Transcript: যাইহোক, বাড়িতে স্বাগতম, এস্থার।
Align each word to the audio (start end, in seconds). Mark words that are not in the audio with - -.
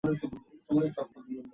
যাইহোক, 0.03 0.31
বাড়িতে 0.67 0.93
স্বাগতম, 0.93 1.21
এস্থার। 1.21 1.47